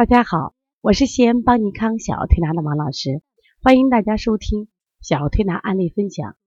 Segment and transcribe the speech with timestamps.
[0.00, 3.20] 大家好，我是西安邦尼康小儿推拿的王老师，
[3.60, 4.68] 欢迎大家收听
[5.02, 6.38] 小儿推拿案例分享。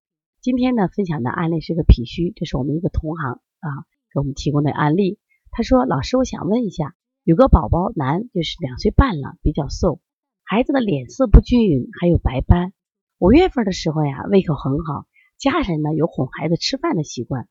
[0.41, 3.69] 今天呢，分享的案例是个脾虚，这是我们一个同行啊
[4.11, 5.19] 给我们提供的案例。
[5.51, 10.01] 他说：“老师，我想问一下，有个宝宝男，就是两岁半了，比较瘦，
[10.43, 12.73] 孩子的脸色不均匀，还有白斑。
[13.19, 15.05] 五月份的时候呀，胃口很好，
[15.37, 17.47] 家人呢有哄孩子吃饭的习惯。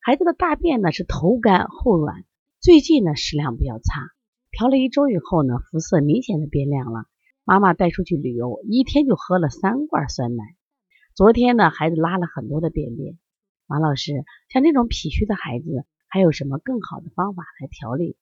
[0.00, 2.24] 孩子的大便呢是头干后软，
[2.62, 4.08] 最近呢食量比较差。”
[4.56, 7.06] 调了一周以后呢，肤色明显的变亮了。
[7.42, 10.44] 妈妈带出去旅游，一天就喝了三罐酸奶。
[11.12, 13.18] 昨天呢，孩子拉了很多的便便。
[13.66, 14.12] 王老师，
[14.50, 18.16] 像这种脾虚的孩子，还有什么更好的方法来调理？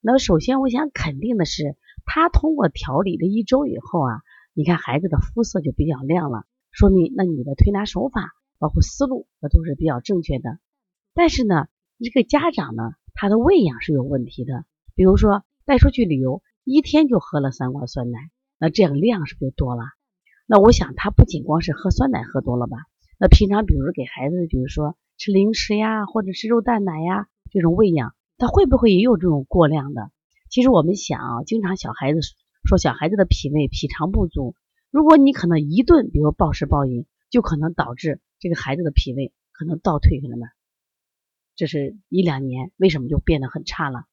[0.00, 4.22] 那么首先我想肯定的是，他通过调理了一周以后啊，
[4.54, 10.58] 你看孩子的肤色就比较亮了，说明那你的推拿手法包括思路那都是比较正确的。
[11.12, 11.66] 但是呢，
[11.98, 15.44] 一个家长呢，他的喂养是有问题的，比如说。
[15.66, 18.18] 带出去旅游，一天就喝了三罐酸奶，
[18.58, 19.82] 那这样量是不是就多了？
[20.46, 22.76] 那我想他不仅光是喝酸奶喝多了吧？
[23.18, 30.10] 那平常比如给孩子，比如说吃零食呀，或者吃肉蛋奶呀这种喂养，他会不会也有这种过量的？
[30.50, 32.20] 其实我们想啊，经常小孩子
[32.64, 34.54] 说小孩子的脾胃脾肠不足，
[34.90, 40.50] 如果你可能一顿，比如暴食暴饮，就可能导致这个孩子的脾胃可能倒退，兄弟们，
[41.56, 44.04] 这是一两年为什么就变得很差了？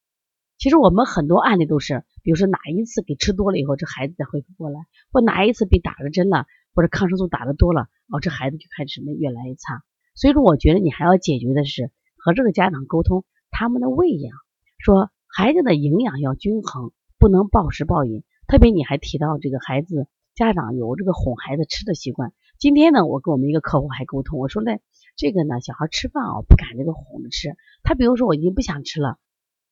[0.62, 4.82] 其实我们很多案例都是，比如说哪一次给吃多了以后，这孩子才恢复过来；
[5.12, 6.46] 或哪一次被打了针了，
[6.76, 9.82] 或者抗生素打的多了，哦，这孩子就开始什么越来越差。
[10.14, 14.32] 所以说，我觉得你还要解决的是和这个家长沟通他们的喂养，
[14.78, 18.24] 说孩子的营养要均衡，不能暴食暴饮。
[18.46, 22.34] 特别你还提到这个孩子家长有这个哄孩子吃的习惯。
[22.60, 24.74] 今天呢，我跟我们一个客户还沟通，我说呢，
[25.18, 29.18] 这个呢，小孩吃饭啊不敢这个哄着吃，他比如说我已经不想吃了。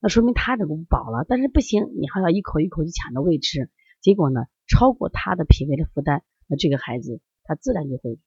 [0.02, 3.69] 那说明他这个饱了，但是不行，你还要一口一口去抢着喂吃，
[4.00, 8.17] 结果呢，超过他的脾胃的负担，那这个孩子他自然就会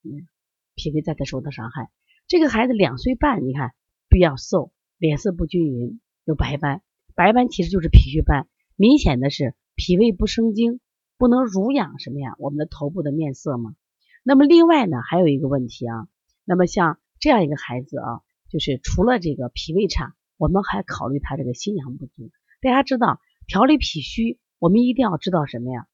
[0.74, 1.90] 脾胃再次受到伤害。
[2.28, 3.72] 这个孩子两岁半，你看
[4.10, 6.82] 比较瘦，脸色不均匀，有白斑，
[7.14, 10.78] 白斑其实就是脾虚斑，明显的是脾胃不生精，
[11.16, 13.74] 不能濡养什么呀，我们的头部的面色嘛。
[14.22, 16.06] 那么另外呢，还有一个问题啊，
[16.44, 18.20] 那么像这样一个孩子啊，
[18.50, 20.14] 就是除了这个脾胃差。
[20.42, 22.32] 我们还考虑他这个心阳不足。
[22.60, 25.86] 大家知道调理脾虚，我们一定要知道什么呀？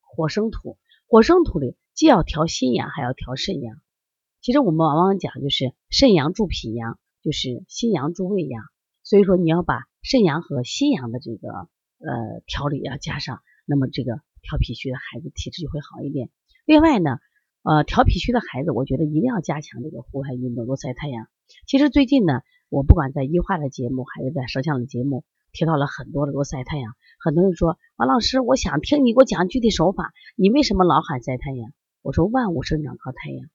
[0.00, 3.76] 火生土，火生土里既要调心阳，还要调肾阳。
[4.40, 8.64] 其实我们往往讲就是肾阳助脾阳，就是心阳助胃阳。
[9.04, 16.30] 所以说你要把肾阳和心阳的这个呃调理要加上，那么这个调脾虚的孩子体质就会好一点。
[16.64, 17.20] 另外呢，
[17.62, 21.28] 呃调脾虚的孩子，我觉得一定要加强这个户外运动，多晒太阳。
[21.68, 22.40] 其实最近呢。
[22.72, 26.94] 我不管在医化的节目还是在摄像的节目，提到了很多的多晒太阳。
[27.20, 31.70] 很多人说王老师，我想听你给我讲具体手法，你为什么老喊晒太阳？
[32.00, 33.50] 我说万物生长靠太阳。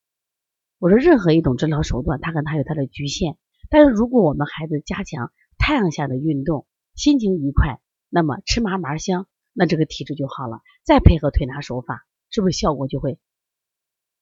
[0.77, 3.39] 我说任何一种治疗手段，它可能它有它的局限。
[3.72, 10.61] 但是如果我们孩子加强太阳下的运动，心情愉快，那么吃嘛嘛香，那这个体质就好了。
[10.83, 13.17] 再配合推拿手法，是不是效果就会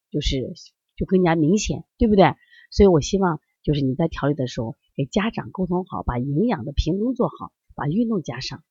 [0.09, 0.53] 就是
[0.95, 2.34] 就更加明显，对不对？
[2.72, 4.78] 所以我希望就是你在调理的时候。
[4.98, 8.64] 给家长沟通好，把营养的平衡做好，把运动加上。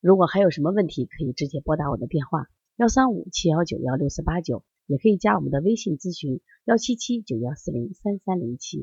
[0.00, 2.46] 如果还有什么问题，可以直接拨打我的电话
[2.76, 8.78] 幺三五七幺九幺六四八九，也可以加我们的微信咨询幺七七九幺四零三三零七。